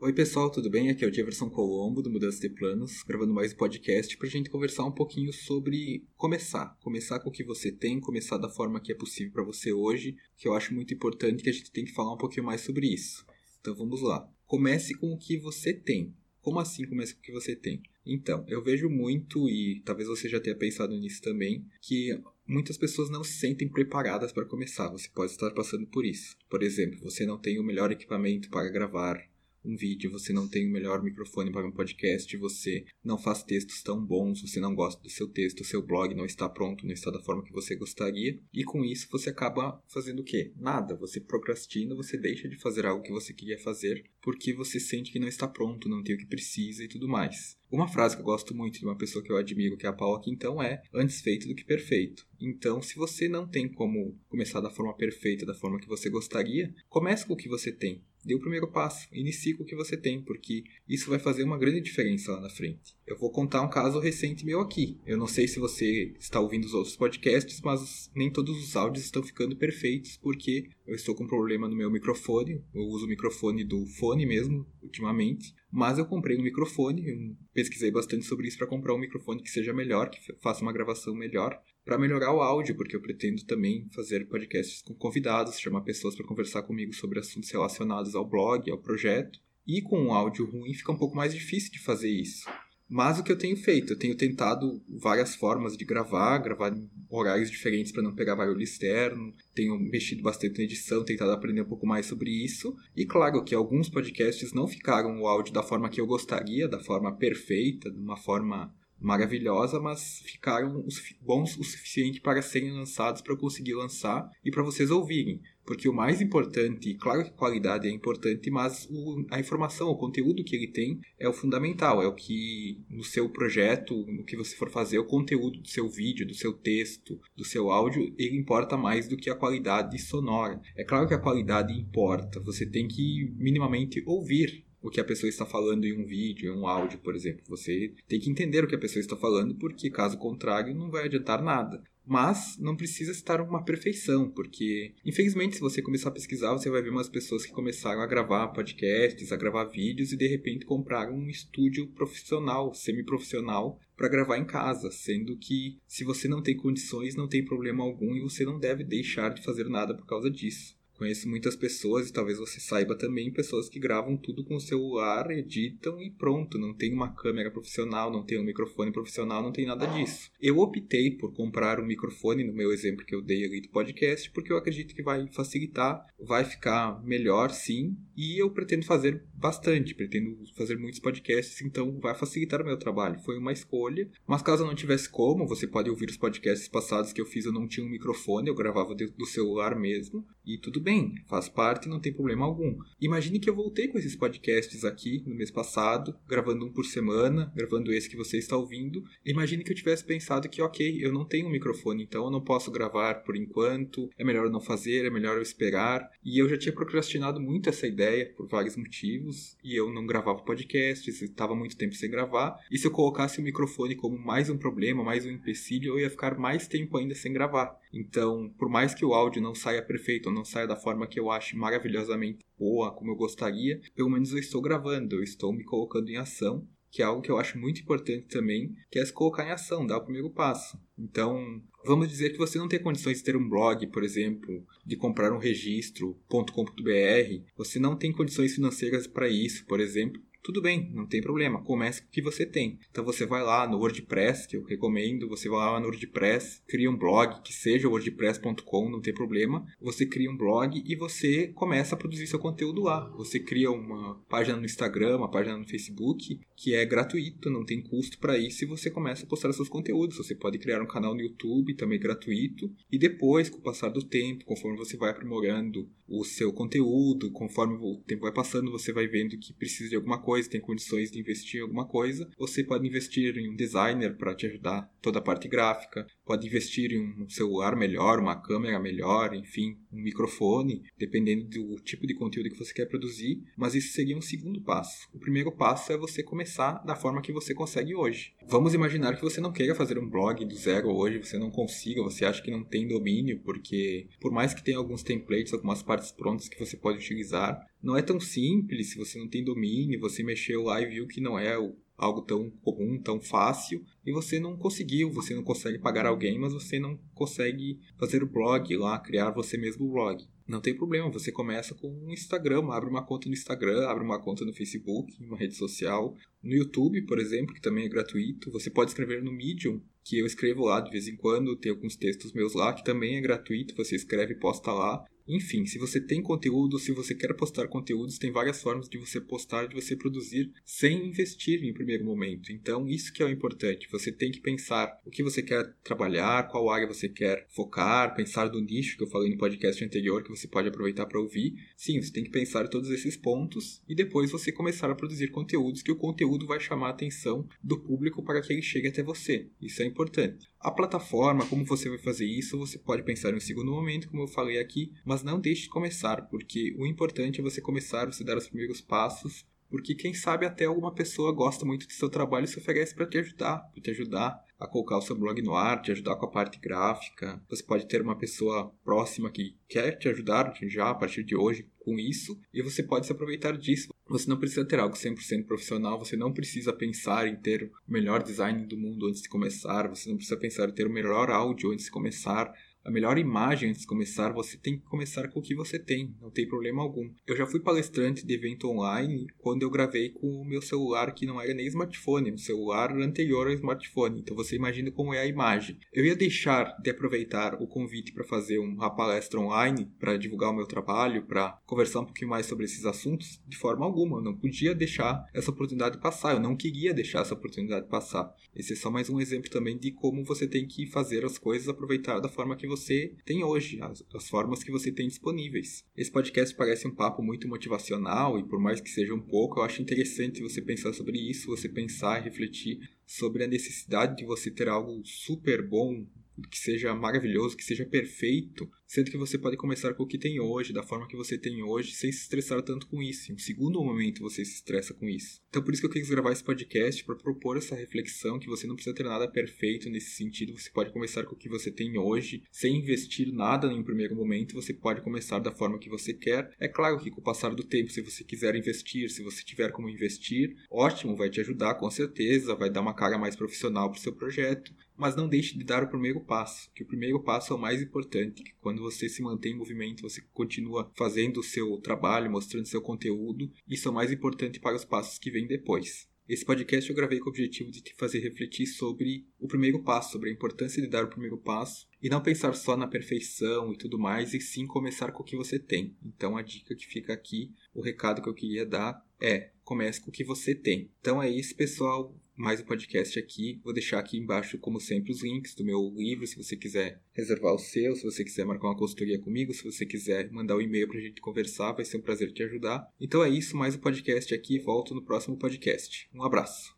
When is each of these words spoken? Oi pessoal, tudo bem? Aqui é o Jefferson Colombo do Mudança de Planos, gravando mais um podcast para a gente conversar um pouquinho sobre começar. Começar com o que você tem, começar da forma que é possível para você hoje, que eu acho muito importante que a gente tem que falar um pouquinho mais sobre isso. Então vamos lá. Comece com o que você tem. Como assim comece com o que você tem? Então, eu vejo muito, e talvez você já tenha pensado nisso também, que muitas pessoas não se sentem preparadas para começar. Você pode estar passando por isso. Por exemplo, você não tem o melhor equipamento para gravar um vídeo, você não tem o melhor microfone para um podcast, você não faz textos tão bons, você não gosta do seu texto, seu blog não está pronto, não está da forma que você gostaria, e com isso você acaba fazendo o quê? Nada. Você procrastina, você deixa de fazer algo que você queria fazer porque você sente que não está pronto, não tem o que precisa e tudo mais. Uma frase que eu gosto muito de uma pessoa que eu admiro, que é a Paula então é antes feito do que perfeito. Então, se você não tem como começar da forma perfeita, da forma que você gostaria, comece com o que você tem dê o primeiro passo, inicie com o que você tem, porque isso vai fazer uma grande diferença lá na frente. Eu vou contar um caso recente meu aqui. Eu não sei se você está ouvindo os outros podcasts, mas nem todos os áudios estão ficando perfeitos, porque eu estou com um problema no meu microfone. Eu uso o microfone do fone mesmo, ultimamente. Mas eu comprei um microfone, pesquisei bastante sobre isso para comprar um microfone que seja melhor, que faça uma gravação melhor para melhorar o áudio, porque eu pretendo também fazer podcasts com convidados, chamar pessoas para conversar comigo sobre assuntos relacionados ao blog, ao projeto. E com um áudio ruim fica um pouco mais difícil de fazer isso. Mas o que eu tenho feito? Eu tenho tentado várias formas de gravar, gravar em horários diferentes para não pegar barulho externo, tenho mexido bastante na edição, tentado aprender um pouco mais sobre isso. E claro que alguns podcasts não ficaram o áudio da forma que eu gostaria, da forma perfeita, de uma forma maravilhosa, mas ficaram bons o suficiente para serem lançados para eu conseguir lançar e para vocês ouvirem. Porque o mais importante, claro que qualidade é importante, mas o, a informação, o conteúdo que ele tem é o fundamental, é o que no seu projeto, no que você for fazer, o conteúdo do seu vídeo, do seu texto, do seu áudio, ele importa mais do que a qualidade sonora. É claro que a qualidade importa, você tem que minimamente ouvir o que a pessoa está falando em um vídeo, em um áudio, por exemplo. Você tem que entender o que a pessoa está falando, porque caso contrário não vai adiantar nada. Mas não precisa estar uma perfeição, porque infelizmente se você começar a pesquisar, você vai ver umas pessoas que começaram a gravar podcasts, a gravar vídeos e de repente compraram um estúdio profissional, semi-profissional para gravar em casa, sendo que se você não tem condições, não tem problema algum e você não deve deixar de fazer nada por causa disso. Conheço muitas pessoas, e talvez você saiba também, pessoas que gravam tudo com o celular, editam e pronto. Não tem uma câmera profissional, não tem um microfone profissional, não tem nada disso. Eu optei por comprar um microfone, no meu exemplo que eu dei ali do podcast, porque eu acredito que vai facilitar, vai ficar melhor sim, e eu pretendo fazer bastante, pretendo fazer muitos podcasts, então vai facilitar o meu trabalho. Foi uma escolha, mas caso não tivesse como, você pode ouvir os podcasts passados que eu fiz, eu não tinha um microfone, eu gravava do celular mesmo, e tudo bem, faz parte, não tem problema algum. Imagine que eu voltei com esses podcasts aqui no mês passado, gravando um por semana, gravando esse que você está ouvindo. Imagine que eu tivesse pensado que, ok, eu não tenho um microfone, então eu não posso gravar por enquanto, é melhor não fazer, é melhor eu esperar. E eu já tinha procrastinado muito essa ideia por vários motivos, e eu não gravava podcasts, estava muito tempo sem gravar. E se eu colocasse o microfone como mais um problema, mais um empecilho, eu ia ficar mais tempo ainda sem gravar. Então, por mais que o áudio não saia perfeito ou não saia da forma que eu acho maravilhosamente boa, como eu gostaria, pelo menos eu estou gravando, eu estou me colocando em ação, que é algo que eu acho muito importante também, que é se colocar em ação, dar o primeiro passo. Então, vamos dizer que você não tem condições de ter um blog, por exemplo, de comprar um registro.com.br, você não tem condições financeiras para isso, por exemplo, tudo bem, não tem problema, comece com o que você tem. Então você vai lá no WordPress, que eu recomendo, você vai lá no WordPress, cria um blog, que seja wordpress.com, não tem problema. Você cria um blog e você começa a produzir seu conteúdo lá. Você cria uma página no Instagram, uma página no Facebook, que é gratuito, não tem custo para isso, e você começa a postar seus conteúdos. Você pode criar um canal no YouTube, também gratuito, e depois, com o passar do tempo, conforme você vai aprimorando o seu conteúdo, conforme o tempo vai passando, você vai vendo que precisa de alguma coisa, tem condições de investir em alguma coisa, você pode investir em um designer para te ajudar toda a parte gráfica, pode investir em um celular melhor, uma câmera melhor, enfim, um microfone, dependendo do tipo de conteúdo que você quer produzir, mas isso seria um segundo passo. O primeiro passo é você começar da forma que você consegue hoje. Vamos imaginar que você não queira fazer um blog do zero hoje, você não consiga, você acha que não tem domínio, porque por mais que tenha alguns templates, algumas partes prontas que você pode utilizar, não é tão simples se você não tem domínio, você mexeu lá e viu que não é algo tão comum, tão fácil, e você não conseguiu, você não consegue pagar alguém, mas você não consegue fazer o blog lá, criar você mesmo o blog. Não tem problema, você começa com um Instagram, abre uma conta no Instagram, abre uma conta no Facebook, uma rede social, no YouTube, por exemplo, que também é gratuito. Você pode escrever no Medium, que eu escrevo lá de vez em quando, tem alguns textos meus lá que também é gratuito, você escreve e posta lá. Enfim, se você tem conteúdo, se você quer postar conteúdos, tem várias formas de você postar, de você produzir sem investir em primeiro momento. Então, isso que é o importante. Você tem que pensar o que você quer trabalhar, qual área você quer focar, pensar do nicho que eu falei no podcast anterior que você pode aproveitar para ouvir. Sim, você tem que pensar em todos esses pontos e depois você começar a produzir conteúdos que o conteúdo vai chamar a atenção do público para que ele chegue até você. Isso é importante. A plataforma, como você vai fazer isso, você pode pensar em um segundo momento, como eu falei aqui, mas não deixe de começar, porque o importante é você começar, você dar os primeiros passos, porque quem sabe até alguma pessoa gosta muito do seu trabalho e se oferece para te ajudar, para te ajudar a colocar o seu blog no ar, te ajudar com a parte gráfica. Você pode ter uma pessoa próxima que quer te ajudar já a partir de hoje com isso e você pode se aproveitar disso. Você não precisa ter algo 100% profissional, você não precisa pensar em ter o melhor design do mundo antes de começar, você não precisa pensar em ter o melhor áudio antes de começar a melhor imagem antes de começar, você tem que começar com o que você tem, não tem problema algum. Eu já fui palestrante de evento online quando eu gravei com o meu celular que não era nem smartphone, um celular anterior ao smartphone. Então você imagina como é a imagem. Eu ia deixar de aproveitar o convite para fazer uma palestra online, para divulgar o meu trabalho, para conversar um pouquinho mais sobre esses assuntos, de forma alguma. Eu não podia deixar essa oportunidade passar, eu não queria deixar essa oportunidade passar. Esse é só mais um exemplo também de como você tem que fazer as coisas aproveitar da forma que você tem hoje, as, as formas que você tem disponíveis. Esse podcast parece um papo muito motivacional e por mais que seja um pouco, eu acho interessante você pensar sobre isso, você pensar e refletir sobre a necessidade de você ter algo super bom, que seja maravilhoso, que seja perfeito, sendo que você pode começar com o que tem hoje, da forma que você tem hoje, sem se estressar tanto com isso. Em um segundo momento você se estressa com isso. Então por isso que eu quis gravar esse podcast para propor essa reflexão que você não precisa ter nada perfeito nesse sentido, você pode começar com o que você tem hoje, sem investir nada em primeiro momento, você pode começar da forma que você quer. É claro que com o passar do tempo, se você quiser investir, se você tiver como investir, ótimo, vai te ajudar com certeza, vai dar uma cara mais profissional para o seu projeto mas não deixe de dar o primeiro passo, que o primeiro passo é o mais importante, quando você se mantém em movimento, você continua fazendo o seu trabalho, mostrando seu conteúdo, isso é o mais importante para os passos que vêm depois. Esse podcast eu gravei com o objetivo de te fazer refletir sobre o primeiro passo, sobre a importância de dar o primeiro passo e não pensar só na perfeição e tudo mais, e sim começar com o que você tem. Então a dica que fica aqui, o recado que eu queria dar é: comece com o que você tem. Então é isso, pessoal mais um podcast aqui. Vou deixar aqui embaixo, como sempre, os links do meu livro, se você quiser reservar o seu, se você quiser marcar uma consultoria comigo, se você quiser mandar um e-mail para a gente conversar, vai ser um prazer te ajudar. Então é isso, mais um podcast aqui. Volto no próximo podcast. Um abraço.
Oi 0.00 0.12
pessoal, 0.12 0.48
tudo 0.48 0.70
bem? 0.70 0.90
Aqui 0.90 1.04
é 1.04 1.08
o 1.08 1.12
Jefferson 1.12 1.50
Colombo 1.50 2.00
do 2.00 2.08
Mudança 2.08 2.38
de 2.38 2.48
Planos, 2.48 3.02
gravando 3.02 3.34
mais 3.34 3.52
um 3.52 3.56
podcast 3.56 4.16
para 4.16 4.28
a 4.28 4.30
gente 4.30 4.48
conversar 4.48 4.84
um 4.84 4.92
pouquinho 4.92 5.32
sobre 5.32 6.06
começar. 6.16 6.78
Começar 6.80 7.18
com 7.18 7.30
o 7.30 7.32
que 7.32 7.42
você 7.42 7.72
tem, 7.72 7.98
começar 7.98 8.38
da 8.38 8.48
forma 8.48 8.80
que 8.80 8.92
é 8.92 8.94
possível 8.94 9.32
para 9.32 9.42
você 9.42 9.72
hoje, 9.72 10.16
que 10.36 10.46
eu 10.46 10.54
acho 10.54 10.72
muito 10.72 10.94
importante 10.94 11.42
que 11.42 11.50
a 11.50 11.52
gente 11.52 11.72
tem 11.72 11.84
que 11.84 11.92
falar 11.92 12.14
um 12.14 12.16
pouquinho 12.16 12.46
mais 12.46 12.60
sobre 12.60 12.86
isso. 12.86 13.26
Então 13.60 13.74
vamos 13.74 14.00
lá. 14.00 14.24
Comece 14.46 14.94
com 14.94 15.12
o 15.12 15.18
que 15.18 15.36
você 15.36 15.74
tem. 15.74 16.14
Como 16.40 16.60
assim 16.60 16.86
comece 16.86 17.14
com 17.14 17.18
o 17.18 17.22
que 17.24 17.32
você 17.32 17.56
tem? 17.56 17.82
Então, 18.06 18.44
eu 18.46 18.62
vejo 18.62 18.88
muito, 18.88 19.48
e 19.48 19.82
talvez 19.84 20.08
você 20.08 20.28
já 20.28 20.38
tenha 20.38 20.54
pensado 20.54 20.96
nisso 20.96 21.20
também, 21.20 21.66
que 21.82 22.16
muitas 22.46 22.76
pessoas 22.76 23.10
não 23.10 23.24
se 23.24 23.32
sentem 23.32 23.68
preparadas 23.68 24.30
para 24.30 24.46
começar. 24.46 24.88
Você 24.90 25.08
pode 25.12 25.32
estar 25.32 25.50
passando 25.50 25.88
por 25.88 26.06
isso. 26.06 26.36
Por 26.48 26.62
exemplo, 26.62 27.00
você 27.02 27.26
não 27.26 27.36
tem 27.36 27.58
o 27.58 27.64
melhor 27.64 27.90
equipamento 27.90 28.48
para 28.48 28.70
gravar 28.70 29.20
um 29.68 29.76
vídeo, 29.76 30.10
você 30.10 30.32
não 30.32 30.48
tem 30.48 30.66
o 30.66 30.72
melhor 30.72 31.02
microfone 31.02 31.52
para 31.52 31.66
um 31.66 31.70
podcast, 31.70 32.34
você 32.38 32.86
não 33.04 33.18
faz 33.18 33.42
textos 33.42 33.82
tão 33.82 34.02
bons, 34.02 34.40
você 34.40 34.58
não 34.58 34.74
gosta 34.74 35.02
do 35.02 35.10
seu 35.10 35.28
texto, 35.28 35.64
seu 35.64 35.82
blog 35.82 36.14
não 36.14 36.24
está 36.24 36.48
pronto, 36.48 36.86
não 36.86 36.92
está 36.92 37.10
da 37.10 37.20
forma 37.20 37.44
que 37.44 37.52
você 37.52 37.76
gostaria, 37.76 38.40
e 38.52 38.64
com 38.64 38.82
isso 38.82 39.06
você 39.10 39.28
acaba 39.28 39.82
fazendo 39.86 40.20
o 40.20 40.24
quê? 40.24 40.52
Nada. 40.56 40.96
Você 40.96 41.20
procrastina, 41.20 41.94
você 41.94 42.16
deixa 42.16 42.48
de 42.48 42.56
fazer 42.56 42.86
algo 42.86 43.02
que 43.02 43.12
você 43.12 43.34
queria 43.34 43.58
fazer 43.58 44.04
porque 44.22 44.52
você 44.52 44.80
sente 44.80 45.12
que 45.12 45.18
não 45.18 45.28
está 45.28 45.46
pronto, 45.46 45.88
não 45.88 46.02
tem 46.02 46.14
o 46.14 46.18
que 46.18 46.26
precisa 46.26 46.84
e 46.84 46.88
tudo 46.88 47.08
mais. 47.08 47.56
Uma 47.70 47.88
frase 47.88 48.16
que 48.16 48.22
eu 48.22 48.26
gosto 48.26 48.54
muito 48.54 48.78
de 48.78 48.84
uma 48.84 48.96
pessoa 48.96 49.22
que 49.22 49.30
eu 49.30 49.36
admiro, 49.36 49.76
que 49.76 49.86
é 49.86 49.88
a 49.88 49.92
Paula 49.92 50.20
então 50.26 50.62
é 50.62 50.82
antes 50.92 51.20
feito 51.20 51.46
do 51.46 51.54
que 51.54 51.64
perfeito. 51.64 52.26
Então, 52.40 52.80
se 52.80 52.96
você 52.96 53.28
não 53.28 53.46
tem 53.46 53.68
como 53.68 54.18
começar 54.28 54.60
da 54.60 54.70
forma 54.70 54.94
perfeita, 54.94 55.44
da 55.44 55.54
forma 55.54 55.78
que 55.78 55.88
você 55.88 56.08
gostaria, 56.08 56.74
comece 56.88 57.26
com 57.26 57.34
o 57.34 57.36
que 57.36 57.48
você 57.48 57.70
tem 57.70 58.02
dê 58.28 58.34
o 58.34 58.40
primeiro 58.40 58.68
passo, 58.68 59.08
inicie 59.10 59.54
com 59.54 59.62
o 59.62 59.66
que 59.66 59.74
você 59.74 59.96
tem, 59.96 60.20
porque 60.20 60.62
isso 60.86 61.08
vai 61.08 61.18
fazer 61.18 61.42
uma 61.44 61.56
grande 61.56 61.80
diferença 61.80 62.32
lá 62.32 62.40
na 62.42 62.50
frente. 62.50 62.94
Eu 63.06 63.18
vou 63.18 63.30
contar 63.30 63.62
um 63.62 63.70
caso 63.70 63.98
recente 63.98 64.44
meu 64.44 64.60
aqui. 64.60 65.00
Eu 65.06 65.16
não 65.16 65.26
sei 65.26 65.48
se 65.48 65.58
você 65.58 66.14
está 66.20 66.38
ouvindo 66.38 66.66
os 66.66 66.74
outros 66.74 66.94
podcasts, 66.94 67.60
mas 67.62 68.10
nem 68.14 68.30
todos 68.30 68.62
os 68.62 68.76
áudios 68.76 69.06
estão 69.06 69.22
ficando 69.22 69.56
perfeitos, 69.56 70.18
porque 70.18 70.68
eu 70.86 70.94
estou 70.94 71.14
com 71.14 71.24
um 71.24 71.28
problema 71.28 71.66
no 71.66 71.74
meu 71.74 71.90
microfone. 71.90 72.62
Eu 72.74 72.82
uso 72.82 73.06
o 73.06 73.08
microfone 73.08 73.64
do 73.64 73.86
fone 73.86 74.26
mesmo, 74.26 74.66
ultimamente. 74.82 75.54
Mas 75.70 75.98
eu 75.98 76.06
comprei 76.06 76.38
um 76.38 76.42
microfone, 76.42 77.36
pesquisei 77.52 77.90
bastante 77.90 78.24
sobre 78.24 78.48
isso 78.48 78.56
para 78.56 78.66
comprar 78.66 78.94
um 78.94 78.98
microfone 78.98 79.42
que 79.42 79.50
seja 79.50 79.72
melhor, 79.72 80.08
que 80.08 80.20
faça 80.40 80.62
uma 80.62 80.72
gravação 80.72 81.14
melhor 81.14 81.60
para 81.84 81.98
melhorar 81.98 82.34
o 82.34 82.40
áudio, 82.40 82.76
porque 82.76 82.96
eu 82.96 83.00
pretendo 83.00 83.44
também 83.44 83.86
fazer 83.94 84.26
podcasts 84.28 84.82
com 84.82 84.94
convidados, 84.94 85.58
chamar 85.58 85.82
pessoas 85.82 86.14
para 86.14 86.26
conversar 86.26 86.62
comigo 86.62 86.94
sobre 86.94 87.18
assuntos 87.18 87.50
relacionados 87.50 88.14
ao 88.14 88.28
blog, 88.28 88.70
ao 88.70 88.78
projeto. 88.78 89.38
E 89.66 89.82
com 89.82 89.98
um 90.00 90.12
áudio 90.12 90.50
ruim 90.50 90.72
fica 90.72 90.92
um 90.92 90.98
pouco 90.98 91.16
mais 91.16 91.34
difícil 91.34 91.70
de 91.70 91.78
fazer 91.78 92.10
isso. 92.10 92.48
Mas 92.88 93.18
o 93.18 93.22
que 93.22 93.30
eu 93.30 93.36
tenho 93.36 93.56
feito? 93.56 93.92
Eu 93.92 93.98
tenho 93.98 94.16
tentado 94.16 94.82
várias 94.88 95.34
formas 95.34 95.76
de 95.76 95.84
gravar, 95.84 96.38
gravar 96.38 96.74
em 96.74 96.88
horários 97.10 97.50
diferentes 97.50 97.92
para 97.92 98.02
não 98.02 98.14
pegar 98.14 98.34
barulho 98.34 98.62
externo, 98.62 99.34
tenho 99.54 99.78
mexido 99.78 100.22
bastante 100.22 100.56
na 100.58 100.64
edição, 100.64 101.04
tentado 101.04 101.30
aprender 101.30 101.60
um 101.60 101.68
pouco 101.68 101.86
mais 101.86 102.06
sobre 102.06 102.30
isso. 102.30 102.74
E 102.96 103.04
claro 103.04 103.44
que 103.44 103.54
alguns 103.54 103.90
podcasts 103.90 104.54
não 104.54 104.66
ficaram 104.66 105.20
o 105.20 105.26
áudio 105.26 105.52
da 105.52 105.62
forma 105.62 105.90
que 105.90 106.00
eu 106.00 106.06
gostaria, 106.06 106.66
da 106.66 106.80
forma 106.80 107.14
perfeita, 107.14 107.90
de 107.90 107.98
uma 107.98 108.16
forma 108.16 108.74
maravilhosa, 109.00 109.80
mas 109.80 110.20
ficaram 110.24 110.84
bons 111.20 111.56
o 111.56 111.64
suficiente 111.64 112.20
para 112.20 112.42
serem 112.42 112.72
lançados 112.72 113.22
para 113.22 113.32
eu 113.32 113.38
conseguir 113.38 113.74
lançar 113.74 114.30
e 114.44 114.50
para 114.50 114.62
vocês 114.62 114.90
ouvirem. 114.90 115.40
Porque 115.68 115.86
o 115.86 115.92
mais 115.92 116.22
importante, 116.22 116.94
claro 116.94 117.22
que 117.22 117.30
qualidade 117.30 117.86
é 117.86 117.90
importante, 117.90 118.50
mas 118.50 118.88
o, 118.90 119.26
a 119.30 119.38
informação, 119.38 119.90
o 119.90 119.98
conteúdo 119.98 120.42
que 120.42 120.56
ele 120.56 120.66
tem 120.66 120.98
é 121.18 121.28
o 121.28 121.32
fundamental, 121.32 122.02
é 122.02 122.06
o 122.06 122.14
que 122.14 122.82
no 122.88 123.04
seu 123.04 123.28
projeto, 123.28 123.94
no 124.08 124.24
que 124.24 124.34
você 124.34 124.56
for 124.56 124.70
fazer, 124.70 124.98
o 124.98 125.04
conteúdo 125.04 125.60
do 125.60 125.68
seu 125.68 125.86
vídeo, 125.86 126.26
do 126.26 126.34
seu 126.34 126.54
texto, 126.54 127.20
do 127.36 127.44
seu 127.44 127.70
áudio, 127.70 128.14
ele 128.16 128.38
importa 128.38 128.78
mais 128.78 129.06
do 129.08 129.16
que 129.18 129.28
a 129.28 129.36
qualidade 129.36 129.98
sonora. 129.98 130.58
É 130.74 130.82
claro 130.82 131.06
que 131.06 131.12
a 131.12 131.20
qualidade 131.20 131.78
importa, 131.78 132.40
você 132.40 132.64
tem 132.64 132.88
que 132.88 133.30
minimamente 133.36 134.02
ouvir 134.06 134.64
o 134.82 134.90
que 134.90 135.00
a 135.00 135.04
pessoa 135.04 135.28
está 135.28 135.44
falando 135.44 135.84
em 135.84 135.92
um 135.92 136.06
vídeo, 136.06 136.52
em 136.52 136.56
um 136.56 136.66
áudio, 136.66 136.98
por 136.98 137.14
exemplo. 137.14 137.42
Você 137.48 137.92
tem 138.06 138.20
que 138.20 138.30
entender 138.30 138.64
o 138.64 138.68
que 138.68 138.74
a 138.74 138.80
pessoa 138.80 139.00
está 139.00 139.16
falando, 139.16 139.54
porque 139.54 139.90
caso 139.90 140.18
contrário 140.18 140.74
não 140.74 140.90
vai 140.90 141.04
adiantar 141.04 141.42
nada. 141.42 141.82
Mas 142.08 142.56
não 142.58 142.74
precisa 142.74 143.12
estar 143.12 143.38
uma 143.38 143.62
perfeição, 143.62 144.30
porque 144.30 144.94
infelizmente 145.04 145.56
se 145.56 145.60
você 145.60 145.82
começar 145.82 146.08
a 146.08 146.12
pesquisar, 146.12 146.54
você 146.54 146.70
vai 146.70 146.80
ver 146.80 146.88
umas 146.88 147.08
pessoas 147.08 147.44
que 147.44 147.52
começaram 147.52 148.00
a 148.00 148.06
gravar 148.06 148.48
podcasts, 148.48 149.30
a 149.30 149.36
gravar 149.36 149.64
vídeos 149.64 150.10
e 150.10 150.16
de 150.16 150.26
repente 150.26 150.64
compraram 150.64 151.14
um 151.14 151.28
estúdio 151.28 151.86
profissional, 151.88 152.72
semi-profissional 152.72 153.78
para 153.94 154.08
gravar 154.08 154.38
em 154.38 154.46
casa, 154.46 154.90
sendo 154.90 155.36
que 155.36 155.76
se 155.86 156.02
você 156.02 156.28
não 156.28 156.42
tem 156.42 156.56
condições, 156.56 157.14
não 157.14 157.28
tem 157.28 157.44
problema 157.44 157.84
algum 157.84 158.16
e 158.16 158.22
você 158.22 158.42
não 158.42 158.58
deve 158.58 158.84
deixar 158.84 159.34
de 159.34 159.44
fazer 159.44 159.68
nada 159.68 159.94
por 159.94 160.06
causa 160.06 160.30
disso. 160.30 160.77
Conheço 160.98 161.28
muitas 161.28 161.54
pessoas, 161.54 162.08
e 162.08 162.12
talvez 162.12 162.38
você 162.38 162.58
saiba 162.58 162.96
também, 162.96 163.32
pessoas 163.32 163.68
que 163.68 163.78
gravam 163.78 164.16
tudo 164.16 164.44
com 164.44 164.56
o 164.56 164.60
celular, 164.60 165.30
editam 165.30 166.02
e 166.02 166.10
pronto. 166.10 166.58
Não 166.58 166.74
tem 166.74 166.92
uma 166.92 167.14
câmera 167.14 167.52
profissional, 167.52 168.10
não 168.10 168.24
tem 168.24 168.36
um 168.36 168.44
microfone 168.44 168.90
profissional, 168.90 169.40
não 169.40 169.52
tem 169.52 169.64
nada 169.64 169.86
disso. 169.86 170.28
Eu 170.40 170.58
optei 170.58 171.12
por 171.12 171.32
comprar 171.32 171.78
um 171.78 171.86
microfone, 171.86 172.42
no 172.42 172.52
meu 172.52 172.72
exemplo 172.72 173.06
que 173.06 173.14
eu 173.14 173.22
dei 173.22 173.44
ali 173.44 173.60
do 173.60 173.68
podcast, 173.68 174.28
porque 174.32 174.52
eu 174.52 174.56
acredito 174.56 174.92
que 174.92 175.02
vai 175.02 175.28
facilitar, 175.28 176.04
vai 176.18 176.44
ficar 176.44 177.00
melhor 177.04 177.50
sim, 177.50 177.96
e 178.16 178.42
eu 178.42 178.50
pretendo 178.50 178.84
fazer 178.84 179.24
bastante, 179.32 179.94
pretendo 179.94 180.36
fazer 180.56 180.76
muitos 180.76 180.98
podcasts, 180.98 181.62
então 181.62 182.00
vai 182.00 182.16
facilitar 182.16 182.60
o 182.60 182.64
meu 182.64 182.76
trabalho. 182.76 183.20
Foi 183.20 183.38
uma 183.38 183.52
escolha, 183.52 184.10
mas 184.26 184.42
caso 184.42 184.66
não 184.66 184.74
tivesse 184.74 185.08
como, 185.08 185.46
você 185.46 185.68
pode 185.68 185.88
ouvir 185.88 186.10
os 186.10 186.16
podcasts 186.16 186.66
passados 186.66 187.12
que 187.12 187.20
eu 187.20 187.26
fiz, 187.26 187.44
eu 187.44 187.52
não 187.52 187.68
tinha 187.68 187.86
um 187.86 187.90
microfone, 187.90 188.48
eu 188.48 188.54
gravava 188.54 188.94
do 188.94 189.26
celular 189.26 189.78
mesmo, 189.78 190.26
e 190.44 190.58
tudo 190.58 190.80
bem, 190.80 190.87
faz 191.26 191.48
parte, 191.48 191.88
não 191.88 192.00
tem 192.00 192.12
problema 192.12 192.44
algum. 192.44 192.78
Imagine 193.00 193.38
que 193.38 193.48
eu 193.48 193.54
voltei 193.54 193.88
com 193.88 193.98
esses 193.98 194.16
podcasts 194.16 194.84
aqui 194.84 195.22
no 195.26 195.34
mês 195.34 195.50
passado, 195.50 196.16
gravando 196.28 196.66
um 196.66 196.72
por 196.72 196.84
semana, 196.84 197.52
gravando 197.54 197.92
esse 197.92 198.08
que 198.08 198.16
você 198.16 198.38
está 198.38 198.56
ouvindo. 198.56 199.04
Imagine 199.24 199.64
que 199.64 199.72
eu 199.72 199.76
tivesse 199.76 200.04
pensado 200.04 200.48
que, 200.48 200.62
ok, 200.62 200.98
eu 201.00 201.12
não 201.12 201.24
tenho 201.24 201.46
um 201.46 201.50
microfone, 201.50 202.02
então 202.04 202.24
eu 202.24 202.30
não 202.30 202.40
posso 202.40 202.70
gravar 202.70 203.22
por 203.22 203.36
enquanto, 203.36 204.08
é 204.18 204.24
melhor 204.24 204.48
não 204.50 204.60
fazer, 204.60 205.04
é 205.04 205.10
melhor 205.10 205.36
eu 205.36 205.42
esperar. 205.42 206.08
E 206.24 206.38
eu 206.38 206.48
já 206.48 206.56
tinha 206.56 206.72
procrastinado 206.72 207.40
muito 207.40 207.68
essa 207.68 207.86
ideia 207.86 208.32
por 208.36 208.48
vários 208.48 208.76
motivos, 208.76 209.56
e 209.62 209.74
eu 209.74 209.92
não 209.92 210.06
gravava 210.06 210.42
podcasts, 210.42 211.22
estava 211.22 211.54
muito 211.54 211.76
tempo 211.76 211.94
sem 211.94 212.10
gravar. 212.10 212.58
E 212.70 212.78
se 212.78 212.86
eu 212.86 212.90
colocasse 212.90 213.40
o 213.40 213.42
microfone 213.42 213.94
como 213.94 214.18
mais 214.18 214.48
um 214.48 214.56
problema, 214.56 215.04
mais 215.04 215.26
um 215.26 215.30
empecilho, 215.30 215.92
eu 215.92 216.00
ia 216.00 216.10
ficar 216.10 216.38
mais 216.38 216.66
tempo 216.66 216.96
ainda 216.96 217.14
sem 217.14 217.32
gravar. 217.32 217.78
Então, 217.92 218.52
por 218.58 218.68
mais 218.68 218.94
que 218.94 219.04
o 219.04 219.14
áudio 219.14 219.42
não 219.42 219.54
saia 219.54 219.82
perfeito 219.82 220.28
ou 220.28 220.34
não 220.34 220.44
saia 220.44 220.66
da 220.66 220.76
forma 220.78 221.06
que 221.06 221.18
eu 221.18 221.30
acho 221.30 221.56
maravilhosamente 221.56 222.44
boa, 222.58 222.92
como 222.92 223.10
eu 223.10 223.16
gostaria, 223.16 223.80
pelo 223.94 224.10
menos 224.10 224.32
eu 224.32 224.38
estou 224.38 224.60
gravando, 224.60 225.16
eu 225.16 225.22
estou 225.22 225.52
me 225.52 225.64
colocando 225.64 226.08
em 226.08 226.16
ação, 226.16 226.66
que 226.90 227.02
é 227.02 227.04
algo 227.04 227.22
que 227.22 227.30
eu 227.30 227.38
acho 227.38 227.58
muito 227.58 227.80
importante 227.80 228.26
também, 228.28 228.74
que 228.90 228.98
é 228.98 229.04
se 229.04 229.12
colocar 229.12 229.46
em 229.46 229.50
ação, 229.50 229.86
dar 229.86 229.98
o 229.98 230.04
primeiro 230.04 230.30
passo. 230.30 230.78
Então, 230.98 231.62
vamos 231.84 232.08
dizer 232.08 232.30
que 232.30 232.38
você 232.38 232.58
não 232.58 232.68
tem 232.68 232.82
condições 232.82 233.18
de 233.18 233.24
ter 233.24 233.36
um 233.36 233.48
blog, 233.48 233.86
por 233.88 234.02
exemplo, 234.02 234.64
de 234.84 234.96
comprar 234.96 235.32
um 235.32 235.38
registro.com.br, 235.38 237.44
você 237.56 237.78
não 237.78 237.96
tem 237.96 238.12
condições 238.12 238.54
financeiras 238.54 239.06
para 239.06 239.28
isso, 239.28 239.64
por 239.66 239.80
exemplo, 239.80 240.20
tudo 240.42 240.62
bem, 240.62 240.90
não 240.94 241.06
tem 241.06 241.20
problema, 241.20 241.62
comece 241.62 242.02
com 242.02 242.08
o 242.08 242.10
que 242.10 242.22
você 242.22 242.46
tem. 242.46 242.78
Então 242.90 243.04
você 243.04 243.26
vai 243.26 243.42
lá 243.42 243.66
no 243.68 243.78
WordPress, 243.78 244.48
que 244.48 244.56
eu 244.56 244.64
recomendo, 244.64 245.28
você 245.28 245.48
vai 245.48 245.58
lá 245.58 245.80
no 245.80 245.86
WordPress, 245.86 246.62
cria 246.66 246.90
um 246.90 246.96
blog, 246.96 247.42
que 247.42 247.52
seja 247.52 247.88
wordpress.com, 247.88 248.88
não 248.88 249.00
tem 249.00 249.12
problema. 249.12 249.66
Você 249.80 250.06
cria 250.06 250.30
um 250.30 250.36
blog 250.36 250.82
e 250.84 250.96
você 250.96 251.48
começa 251.48 251.94
a 251.94 251.98
produzir 251.98 252.26
seu 252.26 252.38
conteúdo 252.38 252.82
lá. 252.82 253.08
Você 253.16 253.38
cria 253.38 253.70
uma 253.70 254.14
página 254.28 254.56
no 254.56 254.64
Instagram, 254.64 255.18
uma 255.18 255.30
página 255.30 255.56
no 255.56 255.68
Facebook, 255.68 256.40
que 256.56 256.74
é 256.74 256.84
gratuito, 256.84 257.50
não 257.50 257.64
tem 257.64 257.82
custo 257.82 258.18
para 258.18 258.38
isso, 258.38 258.64
e 258.64 258.66
você 258.66 258.90
começa 258.90 259.24
a 259.24 259.28
postar 259.28 259.52
seus 259.52 259.68
conteúdos. 259.68 260.16
Você 260.16 260.34
pode 260.34 260.58
criar 260.58 260.82
um 260.82 260.86
canal 260.86 261.14
no 261.14 261.20
YouTube, 261.20 261.74
também 261.74 262.00
gratuito, 262.00 262.72
e 262.90 262.98
depois, 262.98 263.50
com 263.50 263.58
o 263.58 263.62
passar 263.62 263.90
do 263.90 264.02
tempo, 264.02 264.44
conforme 264.44 264.76
você 264.76 264.96
vai 264.96 265.10
aprimorando 265.10 265.88
o 266.08 266.24
seu 266.24 266.52
conteúdo, 266.52 267.30
conforme 267.30 267.76
o 267.80 267.96
tempo 268.06 268.22
vai 268.22 268.32
passando, 268.32 268.70
você 268.70 268.92
vai 268.92 269.06
vendo 269.06 269.38
que 269.38 269.52
precisa 269.52 269.90
de 269.90 269.96
alguma 269.96 270.18
coisa, 270.18 270.27
tem 270.48 270.60
condições 270.60 271.10
de 271.10 271.18
investir 271.18 271.60
em 271.60 271.62
alguma 271.62 271.86
coisa, 271.86 272.28
você 272.36 272.62
pode 272.62 272.86
investir 272.86 273.36
em 273.38 273.50
um 273.50 273.56
designer 273.56 274.16
para 274.16 274.34
te 274.34 274.46
ajudar 274.46 274.90
toda 275.00 275.18
a 275.18 275.22
parte 275.22 275.48
gráfica, 275.48 276.06
pode 276.24 276.46
investir 276.46 276.92
em 276.92 277.22
um 277.22 277.28
celular 277.28 277.74
melhor, 277.74 278.18
uma 278.18 278.36
câmera 278.36 278.78
melhor, 278.78 279.34
enfim, 279.34 279.78
um 279.92 280.02
microfone, 280.02 280.82
dependendo 280.98 281.44
do 281.44 281.76
tipo 281.76 282.06
de 282.06 282.14
conteúdo 282.14 282.50
que 282.50 282.58
você 282.58 282.74
quer 282.74 282.86
produzir, 282.86 283.42
mas 283.56 283.74
isso 283.74 283.92
seria 283.92 284.16
um 284.16 284.20
segundo 284.20 284.60
passo. 284.60 285.08
O 285.12 285.18
primeiro 285.18 285.50
passo 285.50 285.92
é 285.92 285.96
você 285.96 286.22
começar 286.22 286.84
da 286.84 286.94
forma 286.94 287.22
que 287.22 287.32
você 287.32 287.54
consegue 287.54 287.94
hoje. 287.94 288.34
Vamos 288.46 288.74
imaginar 288.74 289.16
que 289.16 289.22
você 289.22 289.40
não 289.40 289.52
queira 289.52 289.74
fazer 289.74 289.98
um 289.98 290.08
blog 290.08 290.44
do 290.44 290.54
zero 290.54 290.88
hoje, 290.88 291.18
você 291.18 291.38
não 291.38 291.50
consiga, 291.50 292.02
você 292.02 292.24
acha 292.24 292.42
que 292.42 292.50
não 292.50 292.64
tem 292.64 292.86
domínio, 292.86 293.40
porque 293.44 294.08
por 294.20 294.32
mais 294.32 294.52
que 294.52 294.62
tenha 294.62 294.78
alguns 294.78 295.02
templates, 295.02 295.52
algumas 295.52 295.82
partes 295.82 296.12
prontas 296.12 296.48
que 296.48 296.58
você 296.58 296.76
pode 296.76 296.98
utilizar, 296.98 297.66
não 297.82 297.96
é 297.96 298.02
tão 298.02 298.18
simples 298.18 298.90
se 298.90 298.98
você 298.98 299.18
não 299.18 299.28
tem 299.28 299.44
domínio, 299.44 300.00
você 300.00 300.17
mexeu 300.22 300.62
lá 300.62 300.80
e 300.80 300.86
viu 300.86 301.06
que 301.06 301.20
não 301.20 301.38
é 301.38 301.54
algo 301.96 302.22
tão 302.22 302.48
comum, 302.62 303.00
tão 303.02 303.20
fácil, 303.20 303.84
e 304.06 304.12
você 304.12 304.38
não 304.38 304.56
conseguiu, 304.56 305.10
você 305.10 305.34
não 305.34 305.42
consegue 305.42 305.78
pagar 305.78 306.06
alguém, 306.06 306.38
mas 306.38 306.52
você 306.52 306.78
não 306.78 306.96
consegue 307.14 307.80
fazer 307.98 308.22
o 308.22 308.28
blog 308.28 308.76
lá, 308.76 308.98
criar 308.98 309.32
você 309.32 309.58
mesmo 309.58 309.86
o 309.86 309.92
blog. 309.92 310.24
Não 310.46 310.62
tem 310.62 310.74
problema, 310.74 311.10
você 311.10 311.30
começa 311.30 311.74
com 311.74 311.88
um 311.88 312.10
Instagram, 312.10 312.70
abre 312.70 312.88
uma 312.88 313.04
conta 313.04 313.28
no 313.28 313.34
Instagram, 313.34 313.86
abre 313.86 314.02
uma 314.02 314.18
conta 314.18 314.46
no 314.46 314.52
Facebook, 314.54 315.12
uma 315.20 315.36
rede 315.36 315.54
social, 315.56 316.16
no 316.42 316.54
YouTube, 316.54 317.02
por 317.02 317.18
exemplo, 317.18 317.54
que 317.54 317.60
também 317.60 317.84
é 317.84 317.88
gratuito. 317.88 318.50
Você 318.52 318.70
pode 318.70 318.92
escrever 318.92 319.22
no 319.22 319.30
Medium, 319.30 319.82
que 320.02 320.18
eu 320.18 320.24
escrevo 320.24 320.64
lá 320.64 320.80
de 320.80 320.90
vez 320.90 321.06
em 321.06 321.16
quando, 321.16 321.54
tem 321.54 321.70
alguns 321.70 321.96
textos 321.96 322.32
meus 322.32 322.54
lá 322.54 322.72
que 322.72 322.82
também 322.82 323.16
é 323.16 323.20
gratuito, 323.20 323.76
você 323.76 323.94
escreve 323.94 324.32
e 324.32 324.38
posta 324.38 324.72
lá. 324.72 325.04
Enfim, 325.28 325.66
se 325.66 325.78
você 325.78 326.00
tem 326.00 326.22
conteúdo, 326.22 326.78
se 326.78 326.90
você 326.90 327.14
quer 327.14 327.34
postar 327.34 327.68
conteúdos, 327.68 328.18
tem 328.18 328.32
várias 328.32 328.62
formas 328.62 328.88
de 328.88 328.96
você 328.96 329.20
postar, 329.20 329.68
de 329.68 329.74
você 329.74 329.94
produzir 329.94 330.50
sem 330.64 331.08
investir 331.08 331.62
em 331.62 331.72
primeiro 331.72 332.04
momento. 332.04 332.50
Então, 332.50 332.88
isso 332.88 333.12
que 333.12 333.22
é 333.22 333.26
o 333.26 333.30
importante. 333.30 333.88
Você 333.92 334.10
tem 334.10 334.32
que 334.32 334.40
pensar 334.40 334.98
o 335.04 335.10
que 335.10 335.22
você 335.22 335.42
quer 335.42 335.74
trabalhar, 335.84 336.48
qual 336.48 336.70
área 336.70 336.86
você 336.86 337.08
quer 337.08 337.46
focar, 337.50 338.14
pensar 338.14 338.48
do 338.48 338.60
nicho 338.60 338.96
que 338.96 339.02
eu 339.02 339.08
falei 339.08 339.30
no 339.30 339.36
podcast 339.36 339.84
anterior 339.84 340.22
que 340.22 340.30
você 340.30 340.48
pode 340.48 340.68
aproveitar 340.68 341.04
para 341.04 341.20
ouvir. 341.20 341.54
Sim, 341.76 342.00
você 342.00 342.12
tem 342.12 342.24
que 342.24 342.30
pensar 342.30 342.64
em 342.64 342.70
todos 342.70 342.90
esses 342.90 343.16
pontos 343.16 343.82
e 343.88 343.94
depois 343.94 344.30
você 344.30 344.50
começar 344.50 344.90
a 344.90 344.94
produzir 344.94 345.28
conteúdos 345.28 345.82
que 345.82 345.92
o 345.92 345.96
conteúdo 345.96 346.46
vai 346.46 346.58
chamar 346.58 346.88
a 346.88 346.90
atenção 346.90 347.46
do 347.62 347.78
público 347.78 348.22
para 348.22 348.40
que 348.40 348.52
ele 348.52 348.62
chegue 348.62 348.88
até 348.88 349.02
você. 349.02 349.48
Isso 349.60 349.82
é 349.82 349.84
importante. 349.84 350.48
A 350.60 350.70
plataforma, 350.70 351.46
como 351.46 351.64
você 351.64 351.88
vai 351.88 351.98
fazer 351.98 352.26
isso, 352.26 352.58
você 352.58 352.78
pode 352.78 353.04
pensar 353.04 353.32
em 353.32 353.36
um 353.36 353.40
segundo 353.40 353.70
momento, 353.70 354.08
como 354.08 354.24
eu 354.24 354.28
falei 354.28 354.58
aqui, 354.58 354.92
mas 355.04 355.17
não 355.22 355.40
deixe 355.40 355.62
de 355.62 355.68
começar, 355.68 356.28
porque 356.28 356.74
o 356.78 356.86
importante 356.86 357.40
é 357.40 357.42
você 357.42 357.60
começar, 357.60 358.06
você 358.06 358.24
dar 358.24 358.36
os 358.36 358.48
primeiros 358.48 358.80
passos, 358.80 359.44
porque 359.70 359.94
quem 359.94 360.14
sabe 360.14 360.46
até 360.46 360.64
alguma 360.64 360.94
pessoa 360.94 361.32
gosta 361.32 361.64
muito 361.64 361.86
do 361.86 361.92
seu 361.92 362.08
trabalho 362.08 362.44
e 362.44 362.48
se 362.48 362.58
oferece 362.58 362.94
para 362.94 363.06
te 363.06 363.18
ajudar, 363.18 363.58
para 363.58 363.82
te 363.82 363.90
ajudar 363.90 364.44
a 364.58 364.66
colocar 364.66 364.96
o 364.96 365.02
seu 365.02 365.14
blog 365.14 365.40
no 365.42 365.54
ar, 365.54 365.80
te 365.80 365.92
ajudar 365.92 366.16
com 366.16 366.26
a 366.26 366.30
parte 366.30 366.58
gráfica. 366.58 367.40
Você 367.48 367.62
pode 367.62 367.86
ter 367.86 368.02
uma 368.02 368.16
pessoa 368.16 368.72
próxima 368.82 369.30
que 369.30 369.56
quer 369.68 369.92
te 369.92 370.08
ajudar 370.08 370.52
já 370.62 370.90
a 370.90 370.94
partir 370.94 371.22
de 371.22 371.36
hoje 371.36 371.68
com 371.78 371.98
isso 371.98 372.38
e 372.52 372.62
você 372.62 372.82
pode 372.82 373.06
se 373.06 373.12
aproveitar 373.12 373.56
disso. 373.56 373.88
Você 374.08 374.28
não 374.28 374.38
precisa 374.38 374.64
ter 374.64 374.80
algo 374.80 374.96
100% 374.96 375.44
profissional, 375.44 375.98
você 375.98 376.16
não 376.16 376.32
precisa 376.32 376.72
pensar 376.72 377.28
em 377.28 377.36
ter 377.36 377.70
o 377.86 377.92
melhor 377.92 378.22
design 378.22 378.66
do 378.66 378.76
mundo 378.76 379.06
antes 379.06 379.20
de 379.20 379.28
começar, 379.28 379.86
você 379.86 380.08
não 380.08 380.16
precisa 380.16 380.38
pensar 380.38 380.68
em 380.68 380.72
ter 380.72 380.86
o 380.86 380.92
melhor 380.92 381.30
áudio 381.30 381.70
antes 381.70 381.84
de 381.84 381.90
começar 381.90 382.52
a 382.84 382.90
melhor 382.90 383.18
imagem 383.18 383.70
antes 383.70 383.82
de 383.82 383.86
começar, 383.86 384.32
você 384.32 384.56
tem 384.56 384.78
que 384.78 384.84
começar 384.84 385.28
com 385.28 385.40
o 385.40 385.42
que 385.42 385.54
você 385.54 385.78
tem, 385.78 386.14
não 386.20 386.30
tem 386.30 386.48
problema 386.48 386.82
algum. 386.82 387.10
Eu 387.26 387.36
já 387.36 387.46
fui 387.46 387.60
palestrante 387.60 388.24
de 388.24 388.34
evento 388.34 388.68
online 388.68 389.26
quando 389.38 389.62
eu 389.62 389.70
gravei 389.70 390.10
com 390.10 390.26
o 390.26 390.44
meu 390.44 390.62
celular 390.62 391.12
que 391.12 391.26
não 391.26 391.40
era 391.40 391.52
nem 391.52 391.66
smartphone, 391.66 392.32
um 392.32 392.38
celular 392.38 392.90
anterior 392.96 393.46
ao 393.46 393.52
smartphone. 393.52 394.20
Então 394.20 394.36
você 394.36 394.56
imagina 394.56 394.90
como 394.90 395.12
é 395.12 395.20
a 395.20 395.26
imagem. 395.26 395.78
Eu 395.92 396.04
ia 396.04 396.16
deixar 396.16 396.76
de 396.80 396.90
aproveitar 396.90 397.54
o 397.60 397.66
convite 397.66 398.12
para 398.12 398.24
fazer 398.24 398.58
uma 398.58 398.88
palestra 398.94 399.40
online, 399.40 399.92
para 399.98 400.16
divulgar 400.16 400.50
o 400.50 400.56
meu 400.56 400.66
trabalho, 400.66 401.26
para 401.26 401.58
conversar 401.66 402.00
um 402.00 402.06
pouquinho 402.06 402.30
mais 402.30 402.46
sobre 402.46 402.64
esses 402.64 402.84
assuntos, 402.86 403.40
de 403.46 403.56
forma 403.56 403.84
alguma. 403.84 404.18
Eu 404.18 404.22
não 404.22 404.36
podia 404.36 404.74
deixar 404.74 405.26
essa 405.34 405.50
oportunidade 405.50 405.98
passar, 405.98 406.34
eu 406.34 406.40
não 406.40 406.56
queria 406.56 406.94
deixar 406.94 407.20
essa 407.20 407.34
oportunidade 407.34 407.88
passar. 407.88 408.32
Esse 408.54 408.72
é 408.72 408.76
só 408.76 408.90
mais 408.90 409.10
um 409.10 409.20
exemplo 409.20 409.50
também 409.50 409.76
de 409.76 409.90
como 409.90 410.24
você 410.24 410.46
tem 410.46 410.66
que 410.66 410.86
fazer 410.86 411.24
as 411.24 411.36
coisas 411.36 411.68
aproveitar 411.68 412.20
da 412.20 412.28
forma 412.28 412.56
que 412.56 412.67
você 412.68 413.14
tem 413.24 413.42
hoje, 413.42 413.80
as, 413.82 414.04
as 414.14 414.28
formas 414.28 414.62
que 414.62 414.70
você 414.70 414.92
tem 414.92 415.08
disponíveis. 415.08 415.84
Esse 415.96 416.12
podcast 416.12 416.54
parece 416.54 416.86
um 416.86 416.94
papo 416.94 417.22
muito 417.22 417.48
motivacional 417.48 418.38
e 418.38 418.44
por 418.44 418.60
mais 418.60 418.80
que 418.80 418.90
seja 418.90 419.14
um 419.14 419.20
pouco, 419.20 419.58
eu 419.58 419.64
acho 419.64 419.82
interessante 419.82 420.42
você 420.42 420.62
pensar 420.62 420.92
sobre 420.92 421.18
isso, 421.18 421.48
você 421.48 421.68
pensar 421.68 422.20
e 422.20 422.24
refletir 422.24 422.78
sobre 423.06 423.42
a 423.42 423.48
necessidade 423.48 424.16
de 424.16 424.24
você 424.24 424.50
ter 424.50 424.68
algo 424.68 425.00
super 425.04 425.66
bom, 425.66 426.06
que 426.50 426.58
seja 426.58 426.94
maravilhoso, 426.94 427.56
que 427.56 427.64
seja 427.64 427.84
perfeito, 427.84 428.68
sendo 428.86 429.10
que 429.10 429.16
você 429.16 429.38
pode 429.38 429.56
começar 429.56 429.94
com 429.94 430.02
o 430.02 430.06
que 430.06 430.18
tem 430.18 430.40
hoje, 430.40 430.72
da 430.72 430.82
forma 430.82 431.06
que 431.06 431.16
você 431.16 431.38
tem 431.38 431.62
hoje, 431.62 431.92
sem 431.92 432.10
se 432.12 432.22
estressar 432.22 432.62
tanto 432.62 432.86
com 432.86 433.02
isso. 433.02 433.30
Em 433.30 433.34
um 433.34 433.38
segundo 433.38 433.82
momento 433.82 434.22
você 434.22 434.44
se 434.44 434.54
estressa 434.54 434.94
com 434.94 435.06
isso. 435.08 435.40
Então 435.48 435.62
por 435.62 435.72
isso 435.72 435.82
que 435.82 435.86
eu 435.86 435.92
quis 435.92 436.08
gravar 436.08 436.32
esse 436.32 436.44
podcast 436.44 437.04
para 437.04 437.16
propor 437.16 437.56
essa 437.56 437.74
reflexão 437.74 438.38
que 438.38 438.48
você 438.48 438.66
não 438.66 438.74
precisa 438.74 438.94
ter 438.94 439.04
nada 439.04 439.30
perfeito 439.30 439.90
nesse 439.90 440.10
sentido, 440.10 440.58
você 440.58 440.70
pode 440.70 440.92
começar 440.92 441.24
com 441.24 441.34
o 441.34 441.38
que 441.38 441.48
você 441.48 441.70
tem 441.70 441.98
hoje, 441.98 442.42
sem 442.50 442.76
investir 442.76 443.32
nada 443.32 443.72
em 443.72 443.82
primeiro 443.82 444.16
momento, 444.16 444.54
você 444.54 444.72
pode 444.72 445.00
começar 445.02 445.38
da 445.38 445.52
forma 445.52 445.78
que 445.78 445.88
você 445.88 446.12
quer. 446.12 446.50
É 446.58 446.68
claro 446.68 446.98
que 446.98 447.10
com 447.10 447.20
o 447.20 447.24
passar 447.24 447.54
do 447.54 447.62
tempo, 447.62 447.90
se 447.90 448.00
você 448.00 448.24
quiser 448.24 448.54
investir, 448.54 449.10
se 449.10 449.22
você 449.22 449.42
tiver 449.42 449.70
como 449.72 449.88
investir, 449.88 450.54
ótimo, 450.70 451.16
vai 451.16 451.30
te 451.30 451.40
ajudar 451.40 451.74
com 451.74 451.90
certeza, 451.90 452.54
vai 452.54 452.70
dar 452.70 452.80
uma 452.80 452.94
cara 452.94 453.18
mais 453.18 453.36
profissional 453.36 453.90
para 453.90 453.98
o 453.98 454.02
seu 454.02 454.12
projeto 454.12 454.72
mas 454.98 455.14
não 455.14 455.28
deixe 455.28 455.56
de 455.56 455.64
dar 455.64 455.84
o 455.84 455.88
primeiro 455.88 456.20
passo, 456.20 456.70
que 456.74 456.82
o 456.82 456.86
primeiro 456.86 457.22
passo 457.22 457.52
é 457.52 457.56
o 457.56 457.58
mais 457.58 457.80
importante, 457.80 458.42
quando 458.60 458.82
você 458.82 459.08
se 459.08 459.22
mantém 459.22 459.52
em 459.52 459.56
movimento, 459.56 460.02
você 460.02 460.20
continua 460.34 460.90
fazendo 460.96 461.38
o 461.38 461.44
seu 461.44 461.78
trabalho, 461.78 462.30
mostrando 462.30 462.66
seu 462.66 462.82
conteúdo, 462.82 463.50
isso 463.66 463.88
é 463.88 463.90
o 463.90 463.94
mais 463.94 464.10
importante 464.10 464.58
para 464.58 464.76
os 464.76 464.84
passos 464.84 465.18
que 465.18 465.30
vêm 465.30 465.46
depois. 465.46 466.08
Esse 466.28 466.44
podcast 466.44 466.90
eu 466.90 466.94
gravei 466.94 467.20
com 467.20 467.26
o 467.26 467.30
objetivo 467.30 467.70
de 467.70 467.80
te 467.80 467.94
fazer 467.96 468.18
refletir 468.18 468.66
sobre 468.66 469.26
o 469.38 469.48
primeiro 469.48 469.82
passo, 469.82 470.12
sobre 470.12 470.28
a 470.28 470.32
importância 470.32 470.82
de 470.82 470.86
dar 470.86 471.04
o 471.04 471.08
primeiro 471.08 471.38
passo 471.38 471.88
e 472.02 472.10
não 472.10 472.20
pensar 472.20 472.52
só 472.52 472.76
na 472.76 472.86
perfeição 472.86 473.72
e 473.72 473.78
tudo 473.78 473.98
mais, 473.98 474.34
e 474.34 474.40
sim 474.40 474.66
começar 474.66 475.10
com 475.10 475.22
o 475.22 475.24
que 475.24 475.38
você 475.38 475.58
tem. 475.58 475.96
Então 476.04 476.36
a 476.36 476.42
dica 476.42 476.74
que 476.74 476.86
fica 476.86 477.14
aqui, 477.14 477.54
o 477.72 477.80
recado 477.80 478.20
que 478.20 478.28
eu 478.28 478.34
queria 478.34 478.66
dar 478.66 479.02
é: 479.18 479.52
comece 479.64 480.02
com 480.02 480.10
o 480.10 480.12
que 480.12 480.22
você 480.22 480.54
tem. 480.54 480.90
Então 481.00 481.22
é 481.22 481.30
isso, 481.30 481.56
pessoal 481.56 482.14
mais 482.38 482.60
um 482.60 482.64
podcast 482.64 483.18
aqui. 483.18 483.60
Vou 483.64 483.72
deixar 483.72 483.98
aqui 483.98 484.16
embaixo, 484.16 484.58
como 484.58 484.80
sempre, 484.80 485.10
os 485.10 485.22
links 485.22 485.54
do 485.56 485.64
meu 485.64 485.92
livro, 485.96 486.26
se 486.26 486.36
você 486.36 486.56
quiser 486.56 487.02
reservar 487.12 487.52
o 487.52 487.58
seu, 487.58 487.96
se 487.96 488.04
você 488.04 488.22
quiser 488.22 488.46
marcar 488.46 488.68
uma 488.68 488.76
consultoria 488.76 489.18
comigo, 489.18 489.52
se 489.52 489.64
você 489.64 489.84
quiser 489.84 490.30
mandar 490.30 490.56
um 490.56 490.60
e-mail 490.60 490.86
para 490.86 490.98
a 490.98 491.02
gente 491.02 491.20
conversar, 491.20 491.72
vai 491.72 491.84
ser 491.84 491.96
um 491.96 492.02
prazer 492.02 492.32
te 492.32 492.44
ajudar. 492.44 492.88
Então 493.00 493.24
é 493.24 493.28
isso, 493.28 493.56
mais 493.56 493.74
um 493.74 493.80
podcast 493.80 494.32
aqui. 494.32 494.58
Volto 494.60 494.94
no 494.94 495.02
próximo 495.02 495.36
podcast. 495.36 496.08
Um 496.14 496.22
abraço. 496.22 496.66